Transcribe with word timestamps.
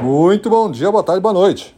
Muito 0.00 0.50
bom 0.50 0.70
dia, 0.70 0.92
boa 0.92 1.02
tarde, 1.02 1.22
boa 1.22 1.32
noite. 1.32 1.74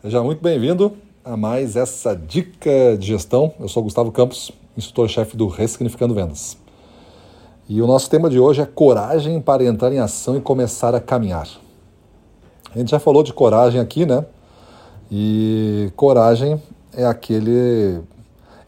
Seja 0.00 0.22
muito 0.22 0.40
bem-vindo 0.40 0.96
a 1.24 1.36
mais 1.36 1.74
essa 1.74 2.14
dica 2.14 2.96
de 2.96 3.08
gestão. 3.08 3.52
Eu 3.58 3.66
sou 3.66 3.82
Gustavo 3.82 4.12
Campos, 4.12 4.52
instrutor-chefe 4.76 5.36
do 5.36 5.48
Ressignificando 5.48 6.14
Vendas. 6.14 6.56
E 7.68 7.82
o 7.82 7.88
nosso 7.88 8.08
tema 8.08 8.30
de 8.30 8.38
hoje 8.38 8.62
é 8.62 8.64
coragem 8.64 9.40
para 9.40 9.64
entrar 9.64 9.92
em 9.92 9.98
ação 9.98 10.36
e 10.36 10.40
começar 10.40 10.94
a 10.94 11.00
caminhar. 11.00 11.48
A 12.72 12.78
gente 12.78 12.92
já 12.92 13.00
falou 13.00 13.24
de 13.24 13.32
coragem 13.32 13.80
aqui, 13.80 14.06
né? 14.06 14.24
E 15.10 15.90
coragem 15.96 16.62
é 16.96 17.04
aquele. 17.04 18.00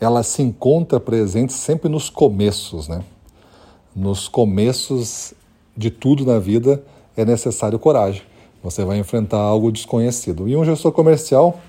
Ela 0.01 0.25
se 0.25 0.43
encontra 0.43 0.99
presente 0.99 1.53
sempre 1.53 1.89
nos 1.89 2.11
começos, 2.11 2.89
né? 2.89 3.05
Nos 3.95 4.27
começos 4.27 5.35
de 5.77 5.89
tudo 5.89 6.27
na 6.27 6.41
vida 6.41 6.83
é 7.17 7.25
necessário 7.25 7.79
coragem. 7.79 8.23
Você 8.67 8.85
vai 8.85 8.99
enfrentar 8.99 9.39
algo 9.39 9.71
desconhecido. 9.71 10.49
E 10.49 10.57
um 10.57 10.65
gestor 10.65 10.91
comercial, 10.91 11.61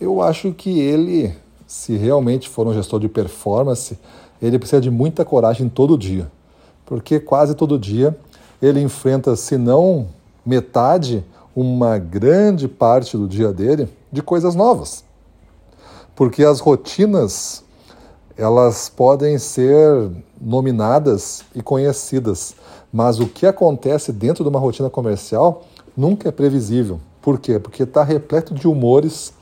eu 0.00 0.22
acho 0.22 0.52
que 0.52 0.78
ele, 0.78 1.34
se 1.66 1.96
realmente 1.96 2.48
for 2.48 2.68
um 2.68 2.72
gestor 2.72 3.00
de 3.00 3.08
performance, 3.08 3.98
ele 4.40 4.56
precisa 4.56 4.80
de 4.80 4.92
muita 4.92 5.24
coragem 5.24 5.68
todo 5.68 5.98
dia. 5.98 6.30
Porque 6.86 7.18
quase 7.18 7.56
todo 7.56 7.76
dia 7.76 8.16
ele 8.62 8.80
enfrenta, 8.80 9.34
se 9.34 9.58
não 9.58 10.06
metade, 10.46 11.24
uma 11.54 11.98
grande 11.98 12.68
parte 12.68 13.16
do 13.16 13.26
dia 13.26 13.52
dele 13.52 13.88
de 14.12 14.22
coisas 14.22 14.54
novas. 14.54 15.02
Porque 16.14 16.44
as 16.44 16.60
rotinas, 16.60 17.64
elas 18.36 18.88
podem 18.88 19.36
ser 19.36 20.12
nominadas 20.40 21.42
e 21.56 21.60
conhecidas, 21.60 22.54
mas 22.92 23.18
o 23.18 23.26
que 23.26 23.46
acontece 23.46 24.12
dentro 24.12 24.44
de 24.44 24.48
uma 24.48 24.60
rotina 24.60 24.88
comercial 24.88 25.64
nunca 25.96 26.28
é 26.28 26.32
previsível. 26.32 27.00
Por 27.20 27.38
quê? 27.38 27.58
Porque 27.58 27.82
está 27.82 28.02
repleto 28.02 28.54
de 28.54 28.66
humores, 28.66 29.32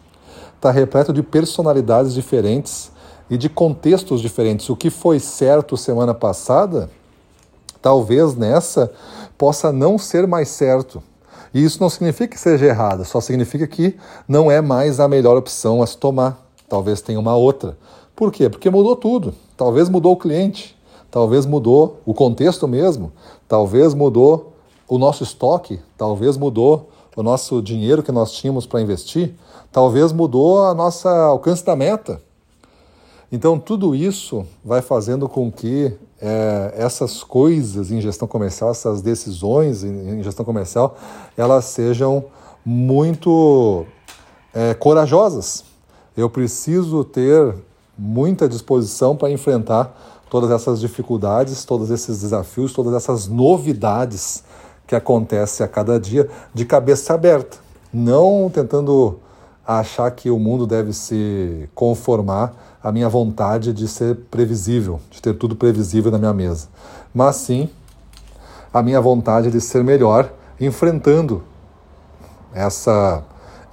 está 0.56 0.70
repleto 0.70 1.12
de 1.12 1.22
personalidades 1.22 2.12
diferentes 2.12 2.90
e 3.30 3.36
de 3.36 3.48
contextos 3.48 4.20
diferentes. 4.20 4.68
O 4.68 4.76
que 4.76 4.90
foi 4.90 5.20
certo 5.20 5.76
semana 5.76 6.14
passada, 6.14 6.90
talvez 7.80 8.34
nessa 8.34 8.90
possa 9.36 9.72
não 9.72 9.98
ser 9.98 10.26
mais 10.26 10.48
certo. 10.48 11.02
E 11.54 11.64
isso 11.64 11.80
não 11.80 11.88
significa 11.88 12.34
que 12.34 12.40
seja 12.40 12.66
errado, 12.66 13.04
só 13.04 13.20
significa 13.20 13.66
que 13.66 13.96
não 14.26 14.50
é 14.50 14.60
mais 14.60 15.00
a 15.00 15.08
melhor 15.08 15.36
opção 15.36 15.82
a 15.82 15.86
se 15.86 15.96
tomar. 15.96 16.46
Talvez 16.68 17.00
tenha 17.00 17.18
uma 17.18 17.36
outra. 17.36 17.78
Por 18.14 18.32
quê? 18.32 18.48
Porque 18.48 18.68
mudou 18.68 18.96
tudo. 18.96 19.32
Talvez 19.56 19.88
mudou 19.88 20.12
o 20.12 20.16
cliente, 20.16 20.76
talvez 21.10 21.46
mudou 21.46 22.00
o 22.04 22.12
contexto 22.12 22.68
mesmo, 22.68 23.12
talvez 23.48 23.94
mudou 23.94 24.52
o 24.88 24.98
nosso 24.98 25.22
estoque, 25.22 25.78
talvez 25.96 26.36
mudou 26.36 26.88
o 27.14 27.22
nosso 27.22 27.60
dinheiro 27.60 28.02
que 28.02 28.12
nós 28.12 28.32
tínhamos 28.32 28.64
para 28.64 28.80
investir, 28.80 29.34
talvez 29.70 30.12
mudou 30.12 30.64
a 30.64 30.74
nossa 30.74 31.10
alcance 31.10 31.64
da 31.64 31.76
meta. 31.76 32.22
Então, 33.30 33.58
tudo 33.58 33.94
isso 33.94 34.46
vai 34.64 34.80
fazendo 34.80 35.28
com 35.28 35.52
que 35.52 35.92
é, 36.20 36.74
essas 36.76 37.22
coisas 37.22 37.90
em 37.90 38.00
gestão 38.00 38.26
comercial, 38.26 38.70
essas 38.70 39.02
decisões 39.02 39.84
em, 39.84 40.22
gestão 40.22 40.44
comercial, 40.44 40.96
elas 41.36 41.66
sejam 41.66 42.24
muito 42.64 43.84
é, 44.54 44.72
corajosas. 44.72 45.64
Eu 46.16 46.30
preciso 46.30 47.04
ter 47.04 47.54
muita 47.98 48.48
disposição 48.48 49.14
para 49.14 49.30
enfrentar 49.30 50.24
todas 50.30 50.50
essas 50.50 50.80
dificuldades, 50.80 51.64
todos 51.64 51.90
esses 51.90 52.20
desafios, 52.20 52.72
todas 52.72 52.94
essas 52.94 53.26
novidades 53.26 54.42
que 54.88 54.96
acontece 54.96 55.62
a 55.62 55.68
cada 55.68 56.00
dia 56.00 56.28
de 56.52 56.64
cabeça 56.64 57.12
aberta, 57.12 57.58
não 57.92 58.50
tentando 58.52 59.20
achar 59.64 60.10
que 60.10 60.30
o 60.30 60.38
mundo 60.38 60.66
deve 60.66 60.94
se 60.94 61.68
conformar 61.74 62.54
à 62.82 62.90
minha 62.90 63.08
vontade 63.08 63.74
de 63.74 63.86
ser 63.86 64.16
previsível, 64.30 64.98
de 65.10 65.20
ter 65.20 65.34
tudo 65.34 65.54
previsível 65.54 66.10
na 66.10 66.18
minha 66.18 66.32
mesa, 66.32 66.68
mas 67.14 67.36
sim 67.36 67.68
a 68.72 68.82
minha 68.82 68.98
vontade 68.98 69.50
de 69.50 69.60
ser 69.60 69.84
melhor 69.84 70.32
enfrentando 70.58 71.42
essa 72.54 73.22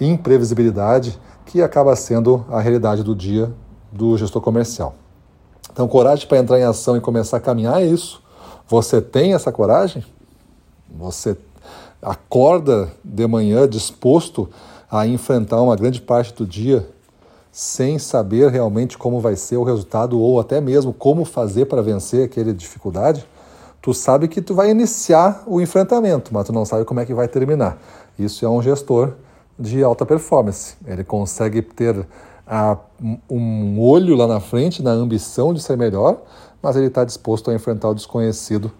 imprevisibilidade 0.01 1.17
que 1.45 1.61
acaba 1.61 1.95
sendo 1.95 2.45
a 2.49 2.59
realidade 2.59 3.03
do 3.03 3.15
dia 3.15 3.53
do 3.89 4.17
gestor 4.17 4.41
comercial. 4.41 4.95
Então, 5.71 5.87
coragem 5.87 6.27
para 6.27 6.39
entrar 6.39 6.59
em 6.59 6.63
ação 6.63 6.97
e 6.97 7.01
começar 7.01 7.37
a 7.37 7.39
caminhar 7.39 7.81
é 7.81 7.85
isso. 7.85 8.21
Você 8.67 9.01
tem 9.01 9.33
essa 9.33 9.51
coragem? 9.51 10.03
Você 10.97 11.37
acorda 12.01 12.91
de 13.03 13.27
manhã 13.27 13.67
disposto 13.67 14.49
a 14.89 15.07
enfrentar 15.07 15.61
uma 15.61 15.75
grande 15.75 16.01
parte 16.01 16.33
do 16.33 16.45
dia 16.45 16.87
sem 17.51 17.97
saber 17.97 18.51
realmente 18.51 18.97
como 18.97 19.19
vai 19.19 19.35
ser 19.35 19.57
o 19.57 19.63
resultado 19.63 20.19
ou 20.19 20.39
até 20.39 20.59
mesmo 20.59 20.93
como 20.93 21.23
fazer 21.23 21.65
para 21.65 21.81
vencer 21.81 22.25
aquela 22.25 22.53
dificuldade, 22.53 23.25
tu 23.81 23.93
sabe 23.93 24.27
que 24.27 24.41
tu 24.41 24.53
vai 24.53 24.69
iniciar 24.69 25.43
o 25.47 25.61
enfrentamento, 25.61 26.33
mas 26.33 26.45
tu 26.45 26.51
não 26.51 26.65
sabe 26.65 26.83
como 26.83 26.99
é 26.99 27.05
que 27.05 27.13
vai 27.13 27.29
terminar. 27.29 27.77
Isso 28.19 28.45
é 28.45 28.49
um 28.49 28.61
gestor 28.61 29.13
de 29.57 29.81
alta 29.83 30.05
performance. 30.05 30.75
Ele 30.85 31.03
consegue 31.03 31.61
ter 31.61 32.05
a, 32.45 32.77
um 33.29 33.79
olho 33.79 34.15
lá 34.15 34.27
na 34.27 34.41
frente, 34.41 34.83
na 34.83 34.91
ambição 34.91 35.53
de 35.53 35.61
ser 35.61 35.77
melhor, 35.77 36.21
mas 36.61 36.75
ele 36.75 36.87
está 36.87 37.05
disposto 37.05 37.49
a 37.49 37.53
enfrentar 37.53 37.89
o 37.89 37.95
desconhecido 37.95 38.71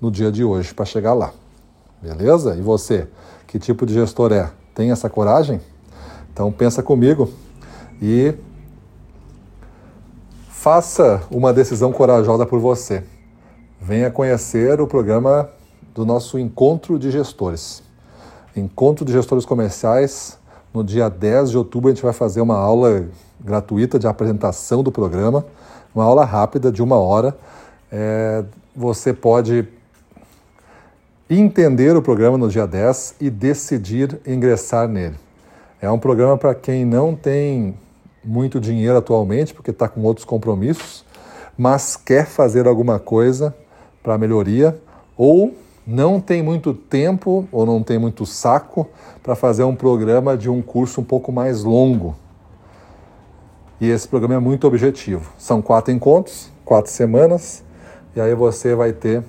no 0.00 0.10
dia 0.10 0.32
de 0.32 0.42
hoje 0.42 0.72
para 0.72 0.84
chegar 0.84 1.12
lá. 1.12 1.32
Beleza? 2.02 2.56
E 2.56 2.60
você, 2.60 3.06
que 3.46 3.60
tipo 3.60 3.86
de 3.86 3.94
gestor 3.94 4.32
é? 4.32 4.50
Tem 4.74 4.90
essa 4.90 5.08
coragem? 5.08 5.60
Então 6.32 6.50
pensa 6.50 6.82
comigo 6.82 7.30
e 8.00 8.34
faça 10.48 11.22
uma 11.30 11.52
decisão 11.52 11.92
corajosa 11.92 12.44
por 12.44 12.58
você. 12.58 13.04
Venha 13.80 14.10
conhecer 14.10 14.80
o 14.80 14.86
programa 14.86 15.48
do 15.94 16.04
nosso 16.04 16.40
encontro 16.40 16.98
de 16.98 17.08
gestores. 17.08 17.84
Encontro 18.56 19.04
de 19.04 19.12
gestores 19.12 19.44
comerciais. 19.44 20.38
No 20.74 20.82
dia 20.82 21.08
10 21.08 21.50
de 21.50 21.58
outubro 21.58 21.88
a 21.88 21.94
gente 21.94 22.02
vai 22.02 22.12
fazer 22.12 22.40
uma 22.40 22.56
aula 22.56 23.06
gratuita 23.38 23.98
de 23.98 24.08
apresentação 24.08 24.82
do 24.82 24.90
programa, 24.90 25.44
uma 25.94 26.02
aula 26.04 26.24
rápida 26.24 26.72
de 26.72 26.82
uma 26.82 26.96
hora. 26.96 27.36
É, 27.90 28.42
você 28.74 29.12
pode 29.12 29.68
entender 31.28 31.96
o 31.96 32.02
programa 32.02 32.36
no 32.36 32.48
dia 32.48 32.66
10 32.66 33.16
e 33.20 33.30
decidir 33.30 34.20
ingressar 34.26 34.88
nele. 34.88 35.16
É 35.80 35.90
um 35.90 35.98
programa 35.98 36.36
para 36.36 36.54
quem 36.54 36.84
não 36.84 37.14
tem 37.14 37.74
muito 38.24 38.60
dinheiro 38.60 38.96
atualmente, 38.96 39.52
porque 39.52 39.70
está 39.70 39.88
com 39.88 40.02
outros 40.02 40.24
compromissos, 40.24 41.04
mas 41.56 41.96
quer 41.96 42.26
fazer 42.26 42.66
alguma 42.66 42.98
coisa 42.98 43.54
para 44.02 44.18
melhoria, 44.18 44.80
ou 45.16 45.54
não 45.86 46.20
tem 46.20 46.42
muito 46.42 46.72
tempo 46.72 47.46
ou 47.50 47.66
não 47.66 47.82
tem 47.82 47.98
muito 47.98 48.24
saco 48.24 48.88
para 49.22 49.34
fazer 49.34 49.64
um 49.64 49.74
programa 49.74 50.36
de 50.36 50.48
um 50.48 50.62
curso 50.62 51.00
um 51.00 51.04
pouco 51.04 51.32
mais 51.32 51.64
longo. 51.64 52.14
E 53.80 53.90
esse 53.90 54.06
programa 54.06 54.34
é 54.34 54.38
muito 54.38 54.66
objetivo. 54.66 55.32
São 55.36 55.60
quatro 55.60 55.92
encontros, 55.92 56.50
quatro 56.64 56.90
semanas, 56.90 57.64
e 58.14 58.20
aí 58.20 58.34
você 58.34 58.74
vai 58.76 58.92
ter 58.92 59.24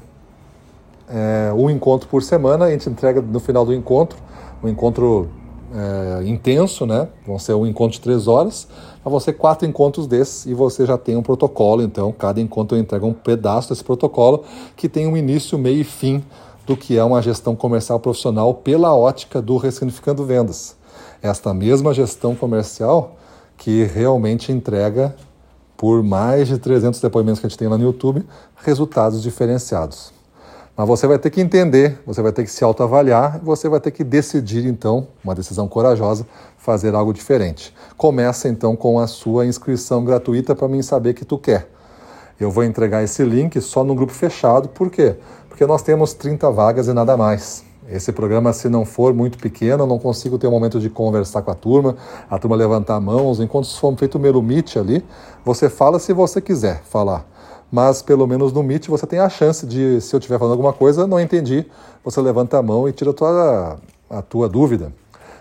é, 1.10 1.52
um 1.54 1.70
encontro 1.70 2.08
por 2.08 2.24
semana, 2.24 2.66
a 2.66 2.72
gente 2.72 2.90
entrega 2.90 3.22
no 3.22 3.40
final 3.40 3.66
do 3.66 3.74
encontro, 3.74 4.18
um 4.64 4.68
encontro 4.70 5.30
é, 5.74 6.24
intenso, 6.28 6.86
né? 6.86 7.08
Vão 7.26 7.40
ser 7.40 7.54
um 7.54 7.66
encontro 7.66 7.94
de 7.94 8.02
três 8.02 8.28
horas, 8.28 8.68
mas 9.04 9.12
vão 9.12 9.20
ser 9.20 9.34
quatro 9.34 9.68
encontros 9.68 10.08
desses 10.08 10.46
e 10.46 10.54
você 10.54 10.86
já 10.86 10.98
tem 10.98 11.16
um 11.18 11.24
protocolo, 11.24 11.82
então 11.82 12.12
cada 12.12 12.40
encontro 12.40 12.78
entrega 12.78 13.06
um 13.06 13.14
pedaço 13.14 13.70
desse 13.70 13.84
protocolo 13.84 14.44
que 14.76 14.88
tem 14.88 15.08
um 15.08 15.18
início, 15.18 15.58
meio 15.58 15.82
e 15.82 15.84
fim 15.84 16.24
do 16.66 16.78
que 16.78 16.98
é 16.98 17.04
uma 17.04 17.22
gestão 17.22 17.56
comercial 17.56 18.00
profissional 18.00 18.54
pela 18.54 18.96
ótica 18.96 19.42
do 19.42 19.58
Ressignificando 19.58 20.24
Vendas. 20.24 20.76
Esta 21.22 21.54
mesma 21.54 21.94
gestão 21.94 22.36
comercial 22.36 23.16
que 23.58 23.84
realmente 23.84 24.52
entrega, 24.52 25.16
por 25.76 26.04
mais 26.04 26.48
de 26.48 26.58
300 26.58 27.02
depoimentos 27.02 27.40
que 27.40 27.46
a 27.46 27.50
gente 27.50 27.58
tem 27.58 27.68
lá 27.68 27.78
no 27.78 27.84
YouTube, 27.84 28.24
resultados 28.56 29.22
diferenciados. 29.22 30.14
Mas 30.76 30.88
você 30.88 31.06
vai 31.06 31.20
ter 31.20 31.30
que 31.30 31.40
entender, 31.40 32.00
você 32.04 32.20
vai 32.20 32.32
ter 32.32 32.44
que 32.44 32.50
se 32.50 32.64
autoavaliar, 32.64 33.40
você 33.44 33.70
vai 33.70 33.80
ter 33.80 33.92
que 33.92 34.04
decidir 34.04 34.66
então, 34.66 35.08
uma 35.24 35.36
decisão 35.36 35.68
corajosa, 35.68 36.26
fazer 36.58 36.96
algo 36.96 37.14
diferente. 37.14 37.72
Começa 37.96 38.50
então 38.50 38.76
com 38.76 38.98
a 38.98 39.06
sua 39.06 39.46
inscrição 39.46 40.04
gratuita 40.04 40.56
para 40.56 40.68
mim 40.68 40.82
saber 40.82 41.14
que 41.14 41.24
tu 41.24 41.38
quer. 41.38 41.70
Eu 42.40 42.50
vou 42.50 42.64
entregar 42.64 43.04
esse 43.04 43.24
link 43.24 43.62
só 43.62 43.84
no 43.84 43.94
grupo 43.94 44.12
fechado, 44.12 44.68
por 44.68 44.90
quê? 44.90 45.16
Porque 45.48 45.64
nós 45.68 45.84
temos 45.84 46.16
30 46.16 46.50
vagas 46.50 46.88
e 46.88 46.94
nada 46.94 47.16
mais. 47.16 47.64
Esse 47.88 48.12
programa, 48.12 48.52
se 48.52 48.68
não 48.68 48.84
for 48.84 49.14
muito 49.14 49.38
pequeno, 49.38 49.84
eu 49.84 49.88
não 49.88 50.00
consigo 50.00 50.40
ter 50.40 50.48
um 50.48 50.52
momento 50.52 50.80
de 50.80 50.90
conversar 50.90 51.44
com 51.44 51.52
a 51.52 51.56
turma, 51.56 51.96
a 52.28 52.40
turma 52.40 52.56
levantar 52.56 52.96
a 52.96 53.00
mão. 53.00 53.30
Os 53.30 53.40
encontros 53.40 53.78
foram 53.78 53.96
feitos 53.96 54.20
no 54.20 54.42
meet 54.42 54.78
ali. 54.78 55.06
Você 55.46 55.70
fala 55.70 56.00
se 56.00 56.14
você 56.14 56.42
quiser 56.42 56.82
falar 56.84 57.32
mas 57.74 58.04
pelo 58.04 58.28
menos 58.28 58.54
no 58.54 58.62
Meet 58.62 58.88
você 58.88 59.08
tem 59.08 59.18
a 59.18 59.28
chance 59.28 59.66
de, 59.66 60.00
se 60.00 60.16
eu 60.16 60.20
estiver 60.20 60.38
falando 60.38 60.52
alguma 60.52 60.72
coisa, 60.72 61.08
não 61.08 61.20
entendi, 61.20 61.66
você 62.04 62.22
levanta 62.22 62.60
a 62.60 62.62
mão 62.62 62.88
e 62.88 62.92
tira 62.92 63.10
a 63.10 63.14
tua, 63.16 63.80
a 64.12 64.22
tua 64.22 64.48
dúvida. 64.48 64.94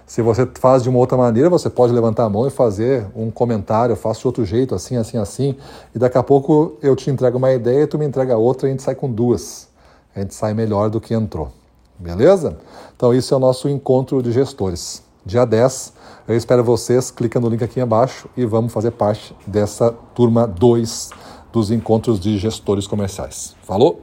Se 0.06 0.22
você 0.22 0.48
faz 0.54 0.82
de 0.82 0.88
uma 0.88 0.98
outra 0.98 1.18
maneira, 1.18 1.50
você 1.50 1.68
pode 1.68 1.92
levantar 1.92 2.24
a 2.24 2.30
mão 2.30 2.46
e 2.46 2.50
fazer 2.50 3.06
um 3.14 3.30
comentário, 3.30 3.92
eu 3.92 3.96
faço 3.96 4.22
de 4.22 4.26
outro 4.28 4.46
jeito, 4.46 4.74
assim, 4.74 4.96
assim, 4.96 5.18
assim, 5.18 5.56
e 5.94 5.98
daqui 5.98 6.16
a 6.16 6.22
pouco 6.22 6.78
eu 6.80 6.96
te 6.96 7.10
entrego 7.10 7.36
uma 7.36 7.52
ideia, 7.52 7.86
tu 7.86 7.98
me 7.98 8.06
entrega 8.06 8.34
outra 8.38 8.66
e 8.66 8.70
a 8.70 8.72
gente 8.72 8.82
sai 8.82 8.94
com 8.94 9.12
duas. 9.12 9.68
A 10.16 10.20
gente 10.20 10.34
sai 10.34 10.54
melhor 10.54 10.88
do 10.88 11.02
que 11.02 11.12
entrou. 11.12 11.52
Beleza? 11.98 12.56
Então, 12.96 13.12
isso 13.12 13.34
é 13.34 13.36
o 13.36 13.40
nosso 13.40 13.68
encontro 13.68 14.22
de 14.22 14.32
gestores. 14.32 15.02
Dia 15.24 15.44
10, 15.44 15.92
eu 16.26 16.34
espero 16.34 16.64
vocês, 16.64 17.10
clica 17.10 17.38
no 17.38 17.50
link 17.50 17.62
aqui 17.62 17.78
abaixo 17.78 18.26
e 18.34 18.46
vamos 18.46 18.72
fazer 18.72 18.92
parte 18.92 19.36
dessa 19.46 19.92
turma 20.14 20.46
2 20.46 21.10
dos 21.52 21.70
encontros 21.70 22.18
de 22.18 22.38
gestores 22.38 22.86
comerciais. 22.86 23.54
Falou? 23.62 24.00